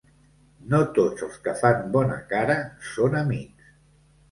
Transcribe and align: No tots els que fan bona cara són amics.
No 0.71 0.79
tots 0.95 1.25
els 1.27 1.35
que 1.43 1.53
fan 1.59 1.85
bona 1.97 2.17
cara 2.33 2.57
són 2.95 3.21
amics. 3.23 3.71